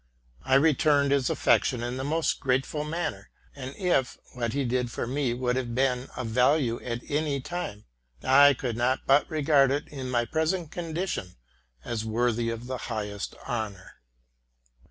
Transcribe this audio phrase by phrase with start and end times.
[0.43, 4.89] I re turned his affection in the most grateful manner; and, if what he did
[4.89, 7.85] for me would have been of value at any time,
[8.23, 11.35] I could not but regard it, in my present condition,
[11.85, 13.97] as worthy of the highest honor.